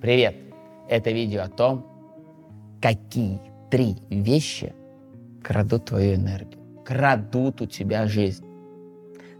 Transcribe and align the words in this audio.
Привет! 0.00 0.36
Это 0.88 1.10
видео 1.10 1.42
о 1.42 1.48
том, 1.48 1.84
какие 2.80 3.40
три 3.68 3.96
вещи 4.08 4.72
крадут 5.42 5.86
твою 5.86 6.14
энергию, 6.14 6.60
крадут 6.84 7.60
у 7.62 7.66
тебя 7.66 8.06
жизнь. 8.06 8.46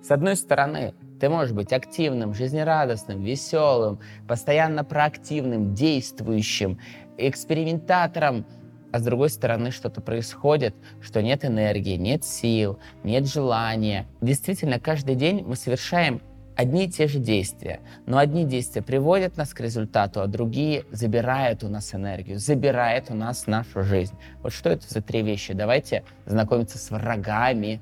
С 0.03 0.11
одной 0.11 0.35
стороны, 0.35 0.95
ты 1.21 1.29
можешь 1.29 1.53
быть 1.53 1.73
активным, 1.73 2.35
жизнерадостным, 2.35 3.23
веселым, 3.23 4.01
постоянно 4.27 4.83
проактивным, 4.83 5.75
действующим, 5.75 6.81
экспериментатором, 7.19 8.45
а 8.91 8.99
с 8.99 9.05
другой 9.05 9.31
стороны 9.31 9.71
что-то 9.71 10.01
происходит, 10.01 10.75
что 11.01 11.23
нет 11.23 11.45
энергии, 11.45 11.95
нет 11.95 12.25
сил, 12.25 12.81
нет 13.05 13.29
желания. 13.29 14.09
Действительно, 14.21 14.81
каждый 14.81 15.15
день 15.15 15.45
мы 15.47 15.55
совершаем 15.55 16.21
одни 16.59 16.87
и 16.87 16.91
те 16.91 17.07
же 17.07 17.21
действия, 17.21 17.79
но 18.05 18.19
одни 18.19 18.45
действия 18.45 18.83
приводят 18.83 19.37
нас 19.37 19.55
к 19.55 19.61
результату, 19.61 20.21
а 20.21 20.27
другие 20.27 20.85
забирают 20.91 21.63
у 21.63 21.69
нас 21.69 21.95
энергию, 21.95 22.41
забирают 22.41 23.11
у 23.11 23.15
нас 23.15 23.47
нашу 23.47 23.85
жизнь. 23.85 24.15
Вот 24.43 24.53
что 24.53 24.71
это 24.71 24.85
за 24.89 25.01
три 25.01 25.23
вещи? 25.23 25.53
Давайте 25.53 26.03
знакомиться 26.27 26.77
с 26.77 26.91
врагами 26.91 27.81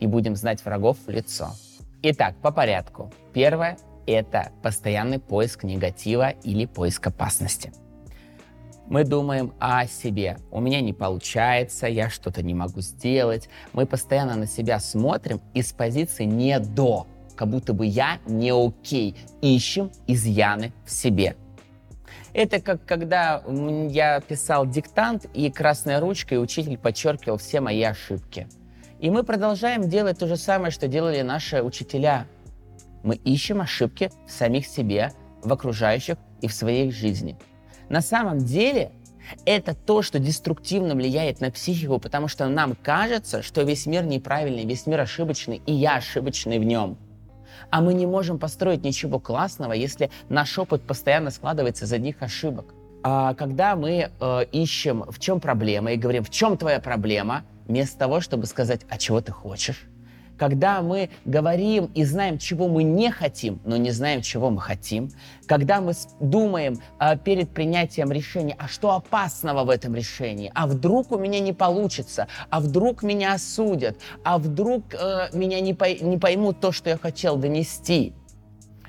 и 0.00 0.08
будем 0.08 0.34
знать 0.34 0.64
врагов 0.64 0.98
в 1.06 1.08
лицо. 1.08 1.50
Итак, 2.02 2.34
по 2.42 2.50
порядку. 2.50 3.12
Первое— 3.32 3.78
это 4.08 4.50
постоянный 4.60 5.20
поиск 5.20 5.62
негатива 5.62 6.30
или 6.30 6.66
поиск 6.66 7.06
опасности. 7.06 7.72
Мы 8.88 9.04
думаем 9.04 9.52
о 9.60 9.86
себе. 9.86 10.38
У 10.50 10.60
меня 10.60 10.80
не 10.80 10.92
получается, 10.92 11.86
я 11.86 12.10
что-то 12.10 12.42
не 12.42 12.54
могу 12.54 12.80
сделать. 12.80 13.48
Мы 13.72 13.86
постоянно 13.86 14.34
на 14.34 14.46
себя 14.46 14.80
смотрим 14.80 15.40
из 15.54 15.72
позиции 15.72 16.24
«не 16.24 16.58
до», 16.58 17.06
как 17.36 17.48
будто 17.48 17.72
бы 17.72 17.86
я 17.86 18.18
не 18.26 18.50
окей. 18.50 19.16
Ищем 19.42 19.90
изъяны 20.06 20.72
в 20.84 20.90
себе. 20.90 21.36
Это 22.32 22.60
как 22.60 22.84
когда 22.84 23.42
я 23.88 24.20
писал 24.20 24.66
диктант, 24.66 25.26
и 25.32 25.50
красной 25.50 25.98
ручкой 25.98 26.42
учитель 26.42 26.76
подчеркивал 26.76 27.38
все 27.38 27.60
мои 27.60 27.82
ошибки. 27.82 28.46
И 29.00 29.10
мы 29.10 29.22
продолжаем 29.22 29.88
делать 29.88 30.18
то 30.18 30.26
же 30.26 30.36
самое, 30.36 30.70
что 30.70 30.88
делали 30.88 31.22
наши 31.22 31.62
учителя. 31.62 32.26
Мы 33.02 33.14
ищем 33.16 33.60
ошибки 33.60 34.10
в 34.26 34.32
самих 34.32 34.66
себе, 34.66 35.12
в 35.42 35.52
окружающих 35.52 36.16
и 36.40 36.48
в 36.48 36.54
своей 36.54 36.90
жизни. 36.90 37.36
На 37.88 38.00
самом 38.00 38.38
деле 38.38 38.92
это 39.44 39.74
то, 39.74 40.02
что 40.02 40.18
деструктивно 40.18 40.94
влияет 40.94 41.40
на 41.40 41.50
психику, 41.50 41.98
потому 41.98 42.28
что 42.28 42.48
нам 42.48 42.76
кажется, 42.82 43.42
что 43.42 43.62
весь 43.62 43.86
мир 43.86 44.04
неправильный, 44.04 44.64
весь 44.64 44.86
мир 44.86 45.00
ошибочный, 45.00 45.62
и 45.66 45.72
я 45.72 45.96
ошибочный 45.96 46.58
в 46.58 46.64
нем. 46.64 46.98
А 47.70 47.80
мы 47.80 47.94
не 47.94 48.06
можем 48.06 48.38
построить 48.38 48.84
ничего 48.84 49.18
классного, 49.18 49.72
если 49.72 50.10
наш 50.28 50.58
опыт 50.58 50.82
постоянно 50.82 51.30
складывается 51.30 51.84
из 51.84 51.92
одних 51.92 52.22
ошибок. 52.22 52.74
А 53.02 53.34
когда 53.34 53.76
мы 53.76 54.10
э, 54.20 54.44
ищем, 54.52 55.04
в 55.08 55.18
чем 55.18 55.40
проблема, 55.40 55.92
и 55.92 55.96
говорим, 55.96 56.24
в 56.24 56.30
чем 56.30 56.56
твоя 56.56 56.80
проблема, 56.80 57.44
вместо 57.66 57.98
того, 57.98 58.20
чтобы 58.20 58.46
сказать, 58.46 58.80
а 58.88 58.98
чего 58.98 59.20
ты 59.20 59.32
хочешь, 59.32 59.86
когда 60.38 60.82
мы 60.82 61.10
говорим 61.24 61.90
и 61.94 62.04
знаем, 62.04 62.38
чего 62.38 62.68
мы 62.68 62.82
не 62.82 63.10
хотим, 63.10 63.60
но 63.64 63.76
не 63.76 63.90
знаем, 63.90 64.22
чего 64.22 64.50
мы 64.50 64.60
хотим, 64.60 65.10
когда 65.46 65.80
мы 65.80 65.92
думаем 66.20 66.78
э, 67.00 67.16
перед 67.18 67.50
принятием 67.50 68.12
решения, 68.12 68.54
а 68.58 68.68
что 68.68 68.92
опасного 68.94 69.64
в 69.64 69.70
этом 69.70 69.94
решении, 69.94 70.50
а 70.54 70.66
вдруг 70.66 71.12
у 71.12 71.18
меня 71.18 71.40
не 71.40 71.52
получится, 71.52 72.28
а 72.50 72.60
вдруг 72.60 73.02
меня 73.02 73.34
осудят, 73.34 73.96
а 74.24 74.38
вдруг 74.38 74.94
э, 74.94 75.28
меня 75.32 75.60
не, 75.60 75.74
пой 75.74 75.98
не 76.00 76.18
поймут 76.18 76.60
то, 76.60 76.72
что 76.72 76.90
я 76.90 76.98
хотел 76.98 77.36
донести. 77.36 78.12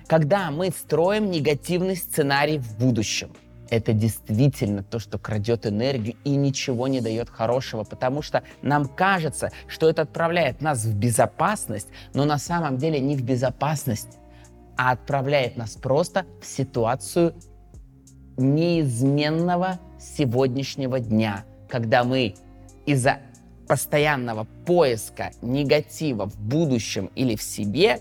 Когда 0.08 0.52
мы 0.52 0.70
строим 0.70 1.32
негативный 1.32 1.98
сценарий 1.98 2.60
в 2.60 2.78
будущем– 2.78 3.32
это 3.70 3.94
действительно 3.94 4.84
то, 4.84 5.00
что 5.00 5.18
крадет 5.18 5.66
энергию 5.66 6.16
и 6.24 6.36
ничего 6.36 6.88
не 6.88 7.02
дает 7.02 7.30
хорошего, 7.30 7.84
потому 7.84 8.22
что 8.22 8.44
нам 8.62 8.88
кажется, 8.88 9.52
что 9.68 9.90
это 9.90 10.04
отправляет 10.04 10.62
нас 10.62 10.84
в 10.86 10.96
безопасность, 10.96 11.88
но 12.14 12.26
на 12.26 12.38
самом 12.38 12.78
деле 12.78 13.00
не 13.00 13.16
в 13.16 13.24
безопасность, 13.24 14.18
а 14.78 14.92
отправляет 14.92 15.58
нас 15.58 15.76
просто 15.76 16.26
в 16.42 16.46
ситуацию 16.46 17.34
неизменного 18.38 19.80
сегодняшнего 20.00 21.00
дня, 21.00 21.44
когда 21.68 22.04
мы 22.04 22.36
из-за 22.86 23.20
постоянного 23.68 24.48
поиска 24.66 25.32
негатива 25.42 26.26
в 26.26 26.40
будущем 26.40 27.12
или 27.16 27.36
в 27.36 27.42
себе 27.42 28.00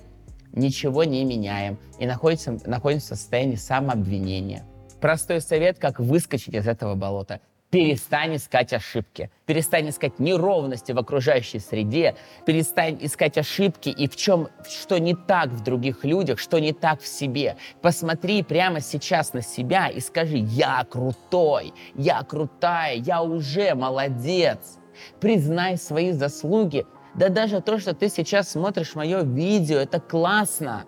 ничего 0.53 1.05
не 1.05 1.25
меняем 1.25 1.79
и 1.99 2.07
находимся, 2.07 2.59
находимся 2.67 3.15
в 3.15 3.19
состоянии 3.19 3.57
самообвинения. 3.57 4.65
Простой 5.07 5.41
совет, 5.41 5.79
как 5.79 6.01
выскочить 6.01 6.55
из 6.55 6.67
этого 6.67 6.97
болота. 6.97 7.39
Перестань 7.71 8.35
искать 8.35 8.73
ошибки, 8.73 9.31
перестань 9.47 9.91
искать 9.91 10.19
неровности 10.19 10.91
в 10.91 10.99
окружающей 10.99 11.61
среде, 11.61 12.17
перестань 12.45 12.99
искать 13.01 13.39
ошибки 13.39 13.89
и 13.89 14.09
в 14.09 14.17
чем, 14.17 14.49
что 14.69 14.99
не 14.99 15.15
так 15.15 15.51
в 15.51 15.63
других 15.63 16.05
людях, 16.05 16.41
что 16.41 16.59
не 16.59 16.73
так 16.73 17.01
в 17.01 17.07
себе. 17.07 17.57
Посмотри 17.83 18.43
прямо 18.43 18.81
сейчас 18.81 19.33
на 19.33 19.43
себя 19.43 19.87
и 19.87 20.01
скажи, 20.01 20.39
я 20.39 20.85
крутой, 20.91 21.73
я 21.95 22.25
крутая, 22.25 22.97
я 22.97 23.23
уже 23.23 23.77
молодец. 23.77 24.79
Признай 25.21 25.77
свои 25.77 26.11
заслуги. 26.11 26.85
Да 27.15 27.29
даже 27.29 27.61
то, 27.61 27.79
что 27.79 27.95
ты 27.95 28.09
сейчас 28.09 28.51
смотришь 28.51 28.97
мое 28.97 29.23
видео, 29.23 29.79
это 29.79 30.01
классно. 30.01 30.85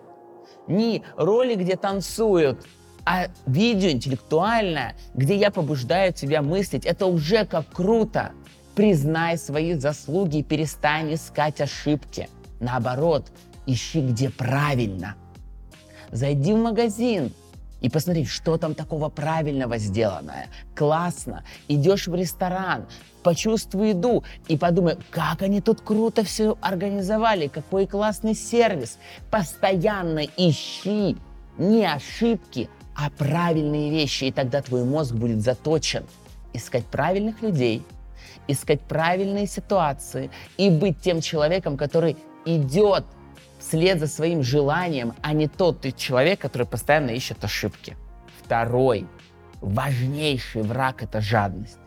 Не 0.67 1.03
ролик, 1.15 1.59
где 1.59 1.77
танцуют, 1.77 2.67
а 3.11 3.29
видео 3.47 3.89
интеллектуальное, 3.89 4.95
где 5.15 5.35
я 5.35 5.49
побуждаю 5.49 6.13
тебя 6.13 6.43
мыслить, 6.43 6.85
это 6.85 7.07
уже 7.07 7.43
как 7.43 7.67
круто. 7.69 8.33
Признай 8.75 9.35
свои 9.39 9.73
заслуги 9.73 10.37
и 10.37 10.43
перестань 10.43 11.15
искать 11.15 11.59
ошибки. 11.59 12.29
Наоборот, 12.59 13.31
ищи 13.65 14.01
где 14.01 14.29
правильно. 14.29 15.15
Зайди 16.11 16.53
в 16.53 16.57
магазин 16.57 17.33
и 17.81 17.89
посмотри, 17.89 18.25
что 18.25 18.57
там 18.57 18.75
такого 18.75 19.09
правильного 19.09 19.79
сделанное. 19.79 20.47
Классно. 20.75 21.43
Идешь 21.67 22.07
в 22.07 22.13
ресторан, 22.13 22.85
почувствуй 23.23 23.89
еду 23.89 24.23
и 24.47 24.55
подумай, 24.55 24.97
как 25.09 25.41
они 25.41 25.61
тут 25.61 25.81
круто 25.81 26.23
все 26.23 26.59
организовали, 26.61 27.47
какой 27.47 27.87
классный 27.87 28.35
сервис. 28.35 28.99
Постоянно 29.31 30.27
ищи 30.37 31.17
не 31.57 31.91
ошибки, 31.91 32.69
а 33.01 33.09
правильные 33.11 33.89
вещи, 33.91 34.25
и 34.25 34.31
тогда 34.31 34.61
твой 34.61 34.83
мозг 34.83 35.13
будет 35.13 35.41
заточен 35.41 36.03
искать 36.51 36.85
правильных 36.85 37.41
людей, 37.41 37.81
искать 38.47 38.81
правильные 38.81 39.47
ситуации 39.47 40.29
и 40.57 40.69
быть 40.69 40.99
тем 40.99 41.21
человеком, 41.21 41.77
который 41.77 42.17
идет 42.45 43.05
вслед 43.57 43.99
за 43.99 44.07
своим 44.07 44.43
желанием, 44.43 45.13
а 45.21 45.31
не 45.31 45.47
тот 45.47 45.95
человек, 45.95 46.39
который 46.39 46.67
постоянно 46.67 47.11
ищет 47.11 47.41
ошибки. 47.41 47.95
Второй 48.43 49.07
важнейший 49.61 50.63
враг– 50.63 51.01
это 51.03 51.21
жадность. 51.21 51.77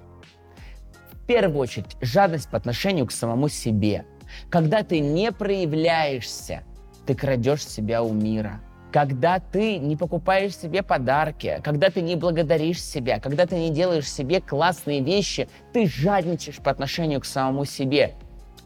В 1.12 1.26
первую 1.26 1.58
очередь, 1.58 1.96
жадность 2.00 2.48
по 2.48 2.56
отношению 2.56 3.06
к 3.06 3.12
самому 3.12 3.48
себе. 3.48 4.06
Когда 4.48 4.82
ты 4.82 5.00
не 5.00 5.30
проявляешься, 5.30 6.62
ты 7.04 7.14
крадешь 7.14 7.66
себя 7.66 8.02
у 8.02 8.14
мира– 8.14 8.62
когда 8.92 9.40
ты 9.40 9.78
не 9.78 9.96
покупаешь 9.96 10.56
себе 10.56 10.82
подарки, 10.82 11.60
когда 11.64 11.88
ты 11.88 12.02
не 12.02 12.14
благодаришь 12.14 12.82
себя, 12.82 13.18
когда 13.18 13.46
ты 13.46 13.56
не 13.56 13.70
делаешь 13.70 14.10
себе 14.10 14.40
классные 14.40 15.02
вещи, 15.02 15.48
ты 15.72 15.86
жадничаешь 15.88 16.58
по 16.58 16.70
отношению 16.70 17.20
к 17.20 17.24
самому 17.24 17.64
себе. 17.64 18.14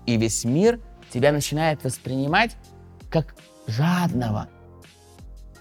И 0.04 0.16
весь 0.16 0.44
мир 0.44 0.80
тебя 1.12 1.30
начинает 1.32 1.84
воспринимать 1.84 2.56
как 3.08 3.36
жадного. 3.68 4.48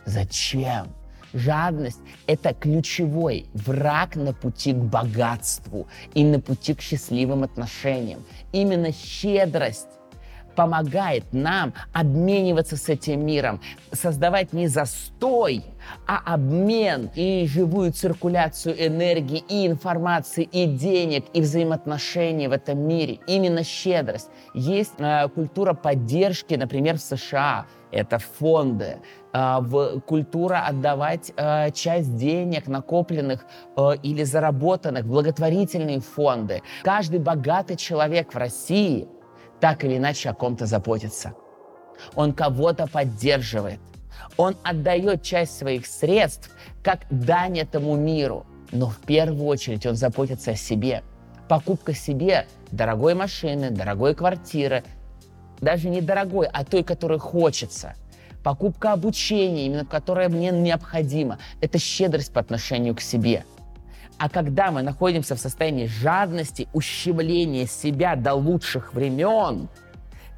Зачем? 0.06 0.88
Жадность– 1.34 2.00
это 2.28 2.54
ключевой 2.54 3.48
враг 3.54 4.16
на 4.16 4.34
пути 4.34 4.72
к 4.72 4.78
богатству 4.78 5.88
и 6.14 6.24
на 6.24 6.40
пути 6.40 6.74
к 6.74 6.82
счастливым 6.82 7.44
отношениям. 7.44 8.24
Именно 8.54 8.94
щедрость 8.94 9.90
помогает 10.56 11.26
нам 11.32 11.74
обмениваться 11.94 12.78
с 12.78 12.90
этим 12.90 13.26
миром, 13.26 13.62
создавать 13.92 14.54
не 14.54 14.68
застой, 14.68 15.64
а 16.08 16.34
обмен 16.34 17.10
и 17.16 17.48
живую 17.48 17.92
циркуляцию 17.92 18.76
энергии 18.88 19.44
и 19.50 19.68
информации, 19.68 20.44
и 20.44 20.66
денег, 20.66 21.26
и 21.34 21.42
взаимоотношений 21.42 22.48
в 22.48 22.52
этом 22.52 22.80
мире. 22.80 23.20
Именно 23.28 23.64
щедрость. 23.64 24.30
Есть 24.54 24.94
э, 25.00 25.28
культура 25.30 25.74
поддержки, 25.74 26.56
например, 26.56 26.98
в 26.98 27.02
США. 27.02 27.66
Это 27.92 28.20
фонды, 28.20 28.98
э, 29.34 29.58
в 29.62 30.02
культура 30.02 30.66
отдавать 30.68 31.32
э, 31.36 31.72
часть 31.72 32.16
денег, 32.18 32.68
накопленных 32.68 33.46
э, 33.78 33.92
или 34.04 34.24
заработанных, 34.24 35.06
в 35.06 35.10
благотворительные 35.10 36.00
фонды. 36.00 36.62
Каждый 36.84 37.20
богатый 37.20 37.76
человек 37.76 38.34
в 38.34 38.38
России– 38.38 39.08
так 39.60 39.84
или 39.84 39.98
иначе 39.98 40.30
о 40.30 40.34
ком-то 40.34 40.66
заботится. 40.66 41.34
Он 42.16 42.34
кого-то 42.34 42.88
поддерживает. 42.88 43.80
Он 44.38 44.56
отдает 44.64 45.24
часть 45.24 45.58
своих 45.58 45.86
средств 45.86 46.52
как 46.84 47.02
дань 47.10 47.60
этому 47.60 47.96
миру. 47.96 48.46
Но 48.72 48.90
в 48.90 48.98
первую 49.00 49.46
очередь 49.46 49.86
он 49.86 49.96
заботится 49.96 50.52
о 50.52 50.56
себе. 50.56 51.04
Покупка 51.48 51.94
себе 51.94 52.48
дорогой 52.72 53.14
машины, 53.14 53.70
дорогой 53.70 54.16
квартиры, 54.16 54.84
даже 55.62 55.90
не 55.90 56.02
дорогой, 56.02 56.48
а 56.52 56.66
той, 56.66 56.84
которой 56.84 57.20
хочется. 57.20 57.96
Покупка 58.44 58.94
обучения, 58.94 59.66
именно 59.66 59.86
которая 59.86 60.30
мне 60.30 60.52
необходима. 60.52 61.40
Это 61.62 61.80
щедрость 61.80 62.34
по 62.34 62.40
отношению 62.40 62.96
к 62.96 63.02
себе. 63.02 63.46
А 64.18 64.30
когда 64.30 64.72
мы 64.72 64.82
находимся 64.82 65.36
в 65.36 65.40
состоянии 65.40 65.88
жадности, 65.88 66.68
ущемления 66.74 67.68
себя 67.68 68.16
до 68.16 68.34
лучших 68.34 68.94
времен, 68.94 69.68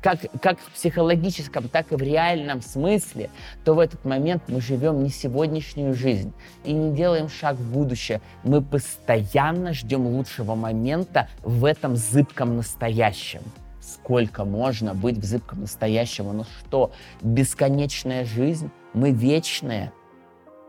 как, 0.02 0.20
как 0.42 0.60
в 0.60 0.72
психологическом, 0.72 1.70
так 1.70 1.92
и 1.92 1.96
в 1.96 2.02
реальном 2.02 2.62
смысле, 2.62 3.30
то 3.64 3.74
в 3.74 3.80
этот 3.80 4.04
момент 4.06 4.44
мы 4.48 4.62
живем 4.62 5.04
не 5.04 5.10
сегодняшнюю 5.10 5.94
жизнь 5.94 6.34
и 6.64 6.74
не 6.74 6.96
делаем 6.96 7.30
шаг 7.30 7.56
в 7.58 7.72
будущее. 7.72 8.22
Мы 8.44 8.62
постоянно 8.62 9.74
ждем 9.74 10.08
лучшего 10.08 10.56
момента 10.56 11.28
в 11.44 11.66
этом 11.66 11.96
зыбком 11.96 12.58
настоящем. 12.58 13.42
Сколько 13.82 14.44
можно 14.44 14.94
быть 14.94 15.18
в 15.18 15.24
зыбком 15.24 15.62
настоящем? 15.62 16.36
Ну 16.36 16.44
что, 16.44 16.92
бесконечная 17.22 18.26
жизнь? 18.26 18.70
Мы 18.94 19.12
вечные? 19.12 19.92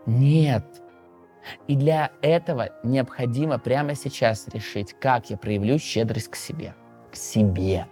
Нет. 0.07 0.65
И 1.67 1.77
для 1.77 2.11
этого 2.23 2.71
необходимо 2.83 3.59
прямо 3.59 3.95
сейчас 3.95 4.49
решить, 4.49 4.95
как 5.01 5.31
я 5.31 5.37
проявлю 5.37 5.79
щедрость 5.79 6.29
к 6.29 6.37
себе. 6.37 6.75
К 7.11 7.17
себе 7.17 7.87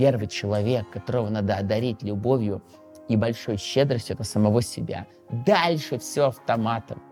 первый 0.00 0.28
человек, 0.28 0.88
которого 0.88 1.28
надо 1.28 1.56
одарить 1.56 2.02
любовью 2.02 2.62
и 3.10 3.16
большой 3.16 3.58
щедростью, 3.58 4.14
это 4.14 4.24
самого 4.24 4.62
себя. 4.62 5.06
Дальше 5.28 5.98
все 5.98 6.28
автоматом. 6.28 7.02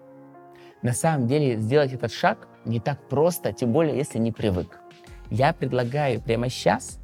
На 0.80 0.94
самом 0.94 1.26
деле 1.26 1.58
сделать 1.58 1.92
этот 1.92 2.10
шаг 2.10 2.48
не 2.64 2.80
так 2.80 3.06
просто, 3.10 3.52
тем 3.52 3.74
более 3.74 3.94
если 3.94 4.18
не 4.18 4.32
привык. 4.32 4.80
Я 5.28 5.52
предлагаю 5.52 6.22
прямо 6.22 6.48
сейчас 6.48 6.98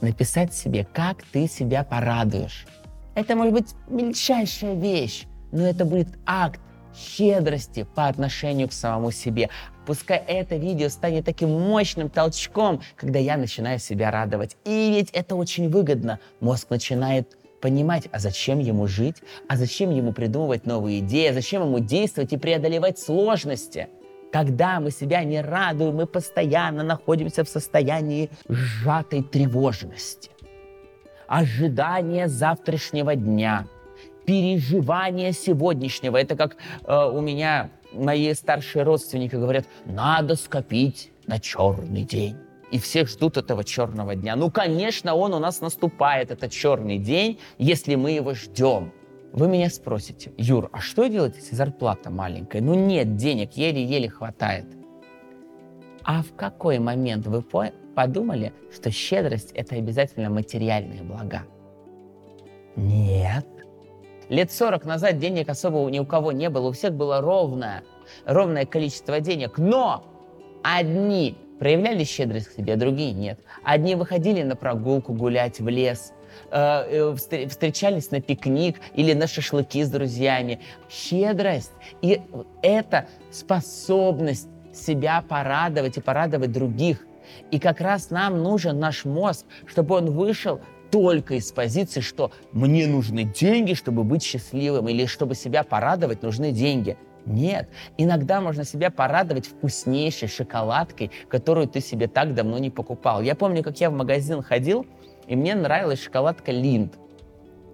написать 0.00 0.52
себе, 0.52 0.84
как 0.92 1.22
ты 1.22 1.46
себя 1.46 1.84
порадуешь. 1.84 2.66
Это 3.14 3.36
может 3.36 3.52
быть 3.52 3.74
мельчайшая 3.88 4.74
вещь, 4.74 5.26
но 5.52 5.62
это 5.62 5.84
будет 5.84 6.08
акт 6.26 6.60
щедрости 6.98 7.86
по 7.94 8.08
отношению 8.08 8.68
к 8.68 8.72
самому 8.72 9.10
себе. 9.10 9.50
Пускай 9.86 10.18
это 10.26 10.56
видео 10.56 10.88
станет 10.88 11.24
таким 11.24 11.50
мощным 11.50 12.10
толчком, 12.10 12.82
когда 12.96 13.18
я 13.18 13.36
начинаю 13.36 13.78
себя 13.78 14.10
радовать. 14.10 14.56
И 14.64 14.90
ведь 14.90 15.10
это 15.12 15.34
очень 15.34 15.70
выгодно. 15.70 16.18
Мозг 16.40 16.70
начинает 16.70 17.36
понимать, 17.60 18.08
а 18.12 18.18
зачем 18.18 18.58
ему 18.58 18.86
жить, 18.86 19.16
а 19.48 19.56
зачем 19.56 19.90
ему 19.90 20.12
придумывать 20.12 20.66
новые 20.66 21.00
идеи, 21.00 21.28
а 21.28 21.34
зачем 21.34 21.62
ему 21.62 21.78
действовать 21.78 22.32
и 22.32 22.36
преодолевать 22.36 22.98
сложности. 22.98 23.88
Когда 24.30 24.78
мы 24.78 24.90
себя 24.90 25.24
не 25.24 25.40
радуем, 25.40 25.96
мы 25.96 26.06
постоянно 26.06 26.82
находимся 26.82 27.44
в 27.44 27.48
состоянии 27.48 28.28
сжатой 28.48 29.22
тревожности, 29.22 30.30
ожидания 31.26 32.28
завтрашнего 32.28 33.14
дня– 33.14 33.66
переживания 34.28 35.32
сегодняшнего. 35.32 36.18
Это 36.18 36.36
как 36.36 36.56
э, 36.84 37.10
у 37.10 37.22
меня 37.22 37.70
мои 37.94 38.34
старшие 38.34 38.82
родственники 38.82 39.34
говорят, 39.34 39.64
надо 39.86 40.34
скопить 40.34 41.10
на 41.26 41.40
черный 41.40 42.02
день. 42.02 42.36
И 42.70 42.78
все 42.78 43.06
ждут 43.06 43.38
этого 43.38 43.64
черного 43.64 44.14
дня. 44.14 44.36
Ну, 44.36 44.50
конечно, 44.50 45.14
он 45.14 45.32
у 45.32 45.38
нас 45.38 45.62
наступает, 45.62 46.30
этот 46.30 46.52
черный 46.52 46.98
день, 46.98 47.38
если 47.56 47.94
мы 47.94 48.10
его 48.10 48.34
ждем. 48.34 48.92
Вы 49.32 49.48
меня 49.48 49.70
спросите, 49.70 50.30
Юр, 50.36 50.68
а 50.72 50.80
что 50.80 51.06
делать, 51.06 51.36
если 51.36 51.54
зарплата 51.54 52.10
маленькая? 52.10 52.60
Ну 52.60 52.74
нет 52.74 53.16
денег, 53.16 53.52
еле-еле 53.52 54.10
хватает. 54.10 54.66
А 56.02 56.22
в 56.22 56.34
какой 56.36 56.78
момент 56.80 57.26
вы 57.26 57.42
подумали, 57.94 58.52
что 58.74 58.90
щедрость– 58.90 59.52
это 59.54 59.76
обязательно 59.76 60.28
материальные 60.28 61.02
блага? 61.02 61.44
Нет. 62.76 63.57
Лет 64.28 64.52
40 64.52 64.84
назад 64.84 65.18
денег 65.18 65.48
особо 65.48 65.88
ни 65.90 65.98
у 65.98 66.04
кого 66.04 66.32
не 66.32 66.50
было, 66.50 66.68
у 66.68 66.72
всех 66.72 66.92
было 66.92 67.20
ровное, 67.20 67.82
ровное 68.26 68.66
количество 68.66 69.20
денег. 69.20 69.58
Но 69.58 70.04
одни 70.62 71.36
проявляли 71.58 72.04
щедрость 72.04 72.48
к 72.48 72.52
себе, 72.52 72.74
а 72.74 72.76
другие 72.76 73.12
нет. 73.12 73.40
Одни 73.64 73.94
выходили 73.94 74.42
на 74.42 74.54
прогулку 74.54 75.12
гулять 75.12 75.60
в 75.60 75.68
лес, 75.68 76.12
э, 76.50 77.14
э, 77.20 77.46
встречались 77.48 78.10
на 78.10 78.20
пикник 78.20 78.80
или 78.94 79.14
на 79.14 79.26
шашлыки 79.26 79.82
с 79.82 79.90
друзьями. 79.90 80.60
Щедрость 80.90 81.72
и 82.02 82.20
это 82.62 83.06
способность 83.30 84.48
себя 84.72 85.24
порадовать 85.26 85.96
и 85.96 86.00
порадовать 86.00 86.52
других. 86.52 87.04
И 87.50 87.58
как 87.58 87.80
раз 87.80 88.10
нам 88.10 88.42
нужен 88.42 88.78
наш 88.78 89.04
мозг, 89.04 89.44
чтобы 89.66 89.96
он 89.96 90.10
вышел 90.10 90.60
только 90.90 91.34
из 91.34 91.50
позиции, 91.52 92.00
что 92.00 92.30
мне 92.52 92.86
нужны 92.86 93.24
деньги, 93.24 93.74
чтобы 93.74 94.04
быть 94.04 94.22
счастливым, 94.22 94.88
или 94.88 95.06
чтобы 95.06 95.34
себя 95.34 95.62
порадовать, 95.62 96.22
нужны 96.22 96.52
деньги. 96.52 96.96
Нет, 97.26 97.68
иногда 97.98 98.40
можно 98.40 98.64
себя 98.64 98.90
порадовать 98.90 99.46
вкуснейшей 99.46 100.28
шоколадкой, 100.28 101.10
которую 101.28 101.68
ты 101.68 101.80
себе 101.80 102.08
так 102.08 102.34
давно 102.34 102.58
не 102.58 102.70
покупал. 102.70 103.20
Я 103.20 103.34
помню, 103.34 103.62
как 103.62 103.78
я 103.80 103.90
в 103.90 103.94
магазин 103.94 104.42
ходил, 104.42 104.86
и 105.26 105.36
мне 105.36 105.54
нравилась 105.54 106.02
шоколадка 106.02 106.52
Линд. 106.52 106.94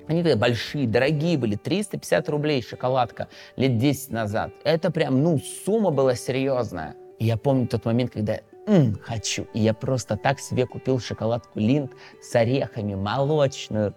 Они 0.07 0.23
такие 0.23 0.37
большие, 0.37 0.87
дорогие 0.87 1.39
были, 1.39 1.55
350 1.57 2.29
рублей 2.29 2.63
шоколадка 2.63 3.29
лет 3.57 3.79
10 3.79 4.11
назад. 4.11 4.51
Это 4.65 4.91
прям, 4.91 5.23
ну, 5.23 5.39
сумма 5.65 5.91
была 5.91 6.15
серьезная. 6.15 6.95
И 7.19 7.27
я 7.27 7.37
помню 7.37 7.69
тот 7.69 7.85
момент, 7.85 8.11
когда 8.13 8.41
М, 8.67 8.99
хочу. 9.03 9.47
И 9.53 9.61
я 9.61 9.75
просто 9.75 10.17
так 10.17 10.41
себе 10.41 10.67
купил 10.67 10.99
шоколадку 10.99 11.59
Линд 11.59 11.93
с 12.23 12.35
орехами, 12.35 12.95
молочную. 12.95 13.95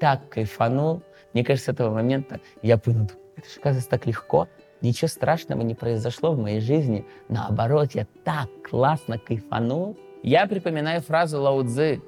Так 0.00 0.28
кайфанул. 0.28 1.02
Мне 1.32 1.44
кажется, 1.44 1.72
с 1.72 1.74
этого 1.74 1.94
момента 1.94 2.40
я 2.62 2.78
понял, 2.78 3.10
это 3.36 3.48
же, 3.48 3.60
оказывается, 3.60 3.90
так 3.90 4.06
легко. 4.06 4.48
Ничего 4.80 5.08
страшного 5.08 5.62
не 5.62 5.74
произошло 5.74 6.32
в 6.32 6.38
моей 6.38 6.60
жизни. 6.60 7.04
Наоборот, 7.28 7.92
я 7.92 8.06
так 8.24 8.48
классно 8.68 9.18
кайфанул. 9.18 9.96
Я 10.22 10.46
припоминаю 10.46 11.02
фразу 11.02 11.40
Лао 11.40 11.62
Цзы. 11.62 12.00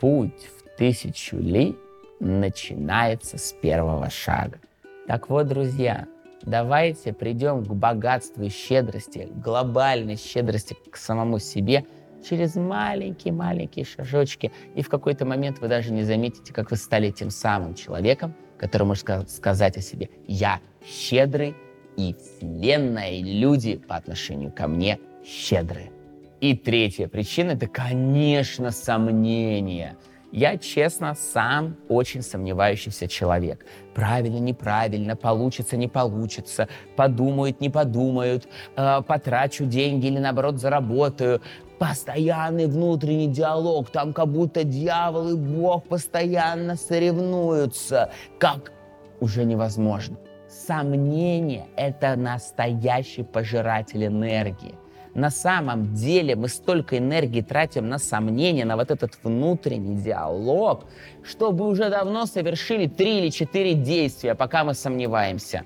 Путь 0.00 0.48
в 0.58 0.76
тысячу 0.76 1.36
ли 1.36 1.76
начинается 2.20 3.38
с 3.38 3.52
первого 3.52 4.10
шага. 4.10 4.58
Так 5.06 5.28
вот, 5.28 5.46
друзья, 5.48 6.06
Давайте 6.46 7.14
придем 7.14 7.64
к 7.64 7.72
богатству 7.72 8.42
и 8.44 8.50
щедрости, 8.50 9.28
глобальной 9.34 10.16
щедрости 10.16 10.76
к 10.90 10.96
самому 10.96 11.38
себе 11.38 11.86
через 12.28 12.54
маленькие-маленькие 12.54 13.86
шажочки. 13.86 14.52
И 14.74 14.82
в 14.82 14.90
какой-то 14.90 15.24
момент 15.24 15.60
вы 15.60 15.68
даже 15.68 15.90
не 15.90 16.02
заметите, 16.02 16.52
как 16.52 16.70
вы 16.70 16.76
стали 16.76 17.10
тем 17.10 17.30
самым 17.30 17.74
человеком, 17.74 18.34
который 18.58 18.84
может 18.84 19.30
сказать 19.30 19.78
о 19.78 19.80
себе 19.80 20.10
«Я 20.26 20.60
щедрый, 20.86 21.54
и 21.96 22.14
Вселенная, 22.14 23.12
и 23.12 23.22
люди 23.22 23.76
по 23.76 23.96
отношению 23.96 24.52
ко 24.52 24.68
мне 24.68 24.98
щедрые». 25.24 25.92
И 26.40 26.54
третья 26.54 27.08
причина– 27.08 27.50
это, 27.52 27.68
конечно, 27.68 28.70
сомнения– 28.70 29.96
я, 30.34 30.58
честно, 30.58 31.14
сам 31.14 31.76
очень 31.88 32.20
сомневающийся 32.20 33.06
человек. 33.06 33.64
Правильно, 33.94 34.38
неправильно, 34.38 35.14
получится, 35.14 35.76
не 35.76 35.86
получится, 35.86 36.68
подумают, 36.96 37.60
не 37.60 37.70
подумают, 37.70 38.48
э, 38.76 39.02
потрачу 39.02 39.64
деньги 39.64 40.06
или, 40.06 40.18
наоборот, 40.18 40.58
заработаю. 40.58 41.40
Постоянный 41.78 42.66
внутренний 42.66 43.28
диалог, 43.28 43.90
там 43.90 44.12
как 44.12 44.26
будто 44.26 44.64
дьявол 44.64 45.28
и 45.28 45.36
Бог 45.36 45.86
постоянно 45.86 46.74
соревнуются, 46.74 48.10
как 48.40 48.72
уже 49.20 49.44
невозможно. 49.44 50.16
Сомнение– 50.48 51.66
это 51.76 52.16
настоящий 52.16 53.22
пожиратель 53.22 54.04
энергии 54.04 54.74
на 55.14 55.30
самом 55.30 55.94
деле 55.94 56.34
мы 56.34 56.48
столько 56.48 56.98
энергии 56.98 57.40
тратим 57.40 57.88
на 57.88 57.98
сомнения, 57.98 58.64
на 58.64 58.76
вот 58.76 58.90
этот 58.90 59.12
внутренний 59.22 59.96
диалог, 59.96 60.84
чтобы 61.22 61.68
уже 61.68 61.88
давно 61.88 62.26
совершили 62.26 62.88
три 62.88 63.20
или 63.20 63.28
четыре 63.30 63.74
действия, 63.74 64.34
пока 64.34 64.64
мы 64.64 64.74
сомневаемся. 64.74 65.62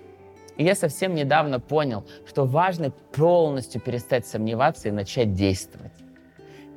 И 0.59 0.65
я 0.65 0.75
совсем 0.75 1.15
недавно 1.15 1.61
понял, 1.61 2.05
что 2.27 2.45
важно 2.45 2.91
полностью 2.91 3.81
перестать 3.81 4.27
сомневаться 4.27 4.89
и 4.89 4.91
начать 4.91 5.33
действовать. 5.33 5.93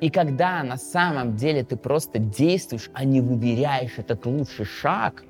И 0.00 0.08
когда 0.08 0.62
на 0.62 0.78
самом 0.78 1.36
деле 1.36 1.64
ты 1.64 1.76
просто 1.76 2.18
действуешь, 2.18 2.90
а 2.94 3.04
не 3.04 3.20
выбираешь 3.20 3.98
этот 3.98 4.24
лучший 4.24 4.64
шаг, 4.64 5.24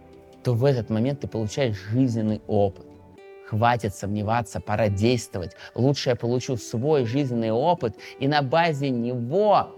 то 0.44 0.54
в 0.54 0.64
этот 0.64 0.90
момент 0.90 1.20
ты 1.20 1.28
получаешь 1.28 1.76
жизненный 1.76 2.40
опыт. 2.46 2.86
Хватит 3.52 3.94
сомневаться, 3.94 4.60
пора 4.60 4.88
действовать. 4.88 5.56
Лучше 5.74 6.08
я 6.08 6.16
получу 6.16 6.56
свой 6.56 7.04
жизненный 7.04 7.50
опыт 7.50 7.94
и 8.18 8.26
на 8.26 8.40
базе 8.40 8.88
него 8.88 9.76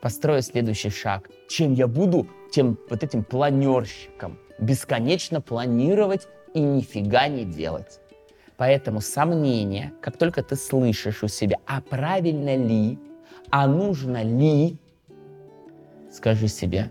построю 0.00 0.40
следующий 0.40 0.88
шаг. 0.88 1.28
Чем 1.46 1.74
я 1.74 1.86
буду, 1.86 2.26
тем 2.50 2.78
вот 2.88 3.02
этим 3.04 3.22
планерщиком. 3.22 4.38
Бесконечно 4.58 5.42
планировать 5.42 6.28
и 6.54 6.60
нифига 6.60 7.28
не 7.28 7.44
делать. 7.44 8.00
Поэтому 8.56 9.02
сомнения, 9.02 9.92
как 10.00 10.16
только 10.16 10.42
ты 10.42 10.56
слышишь 10.56 11.22
у 11.22 11.28
себя, 11.28 11.58
а 11.66 11.82
правильно 11.82 12.56
ли, 12.56 12.98
а 13.50 13.66
нужно 13.66 14.22
ли, 14.22 14.78
скажи 16.10 16.48
себе, 16.48 16.90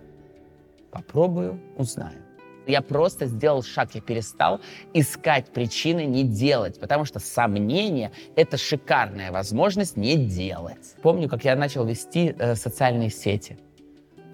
попробую, 0.92 1.60
узнаю. 1.76 2.23
Я 2.68 2.82
просто 2.82 3.26
сделал 3.26 3.64
шаг, 3.64 3.96
я 3.96 4.02
перестал 4.02 4.62
искать 4.94 5.52
причины 5.54 6.06
не 6.06 6.24
делать, 6.24 6.80
потому 6.80 7.06
что 7.06 7.20
сомнение— 7.20 8.12
это 8.36 8.58
шикарная 8.58 9.32
возможность 9.32 9.98
не 9.98 10.16
делать. 10.16 10.96
Помню, 11.02 11.30
как 11.30 11.44
я 11.44 11.56
начал 11.56 11.86
вести 11.86 12.36
э, 12.38 12.56
социальные 12.56 13.10
сети. 13.10 13.58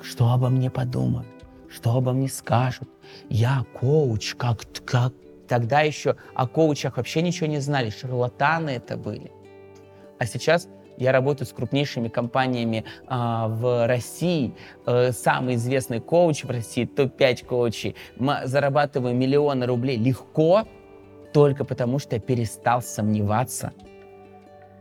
Что 0.01 0.31
обо 0.31 0.50
мне 0.50 0.69
подумают? 0.69 1.27
Что 1.69 1.95
обо 1.95 2.13
мне 2.13 2.29
скажут? 2.29 2.89
Я 3.29 3.65
коуч, 3.74 4.36
как, 4.36 4.62
как 4.86 5.13
Тогда 5.50 5.81
еще 5.81 6.15
о 6.36 6.48
коучах 6.48 6.98
вообще 6.98 7.24
ничего 7.24 7.48
не 7.48 7.59
знали, 7.59 7.89
шарлатаны 7.89 8.69
это 8.69 8.95
были. 8.95 9.31
А 10.19 10.25
сейчас 10.27 10.69
я 11.00 11.12
работаю 11.12 11.48
с 11.48 11.53
крупнейшими 11.53 12.08
компаниями 12.08 12.86
а, 13.08 13.48
в 13.48 13.88
России. 13.88 14.53
А, 14.86 15.12
самый 15.12 15.56
известный 15.56 16.00
коуч 16.00 16.44
в 16.44 16.50
России, 16.50 16.86
топ-5 16.86 17.46
коучей. 17.46 17.96
Зарабатываю 18.44 19.15
миллионы 19.15 19.65
рублей 19.65 19.98
легко, 19.98 20.68
только 21.34 21.65
потому 21.65 22.00
что 22.00 22.15
я 22.15 22.22
перестал 22.22 22.82
сомневаться 22.82 23.74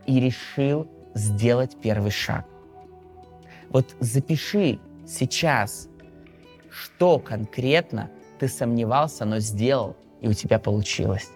и 0.07 0.21
решил 0.21 0.89
сделать 1.15 1.77
первый 1.81 2.11
шаг. 2.11 2.47
Вот 3.71 3.95
запиши 4.01 4.79
сейчас, 5.07 5.89
что 6.71 7.19
конкретно 7.19 8.11
ты 8.39 8.49
сомневался, 8.49 9.25
но 9.25 9.39
сделал– 9.39 9.97
и 10.21 10.29
у 10.29 10.33
тебя 10.33 10.59
получилось. 10.59 11.31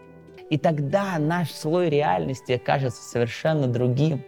И 0.50 0.58
тогда 0.58 1.18
наш 1.18 1.50
слой 1.50 1.88
реальности 1.88 2.52
окажется 2.52 3.02
совершенно 3.02 3.66
другим, 3.66 4.22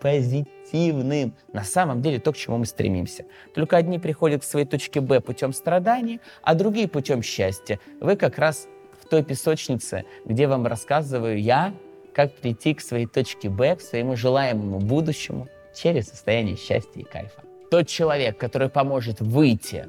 позитивным. 0.00 1.34
На 1.52 1.64
самом 1.64 2.02
деле 2.02 2.18
то, 2.18 2.32
к 2.32 2.36
чему 2.36 2.58
мы 2.58 2.66
стремимся. 2.66 3.24
Только 3.54 3.76
одни 3.76 3.98
приходят 3.98 4.42
к 4.42 4.44
своей 4.44 4.66
точке 4.66 5.00
Б 5.00 5.20
путем 5.20 5.52
страданий, 5.52 6.20
а 6.42 6.54
другие 6.54 6.88
путем 6.88 7.22
счастья. 7.22 7.80
Вы 8.00 8.16
как 8.16 8.38
раз 8.38 8.68
в 9.00 9.08
той 9.08 9.22
песочнице, 9.22 10.04
где 10.24 10.46
вам 10.46 10.66
рассказываю 10.66 11.40
я, 11.40 11.74
как 12.14 12.34
прийти 12.34 12.74
к 12.74 12.80
своей 12.80 13.06
точке 13.06 13.48
Б, 13.48 13.76
к 13.76 13.80
своему 13.80 14.16
желаемому 14.16 14.80
будущему 14.80 15.48
через 15.74 16.08
состояние 16.08 16.56
счастья 16.56 17.00
и 17.00 17.04
кайфа. 17.04 17.42
Тот 17.70 17.86
человек, 17.86 18.38
который 18.38 18.68
поможет 18.68 19.20
выйти 19.20 19.86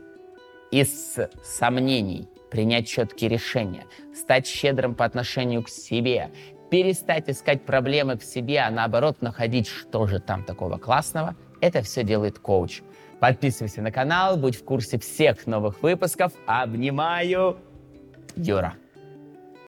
из 0.72 1.18
сомнений 1.44 2.28
принять 2.52 2.88
четкие 2.88 3.30
решения, 3.30 3.86
стать 4.14 4.48
щедрым 4.48 4.96
по 4.96 5.06
отношению 5.06 5.64
к 5.64 5.70
себе, 5.70 6.30
перестать 6.70 7.30
искать 7.30 7.64
проблемы 7.64 8.18
в 8.18 8.24
себе, 8.24 8.60
а 8.60 8.72
наоборот 8.72 9.22
находить, 9.22 9.68
что 9.68 10.08
же 10.08 10.20
там 10.20 10.44
такого 10.44 10.78
классного, 10.78 11.36
это 11.62 11.82
все 11.82 12.04
делает 12.04 12.40
коуч. 12.40 12.82
Подписывайся 13.20 13.82
на 13.82 13.92
канал, 13.92 14.38
будь 14.38 14.56
в 14.56 14.64
курсе 14.64 14.98
всех 14.98 15.46
новых 15.46 15.82
выпусков. 15.84 16.32
Обнимаю, 16.46 17.58
Юра. 18.36 18.76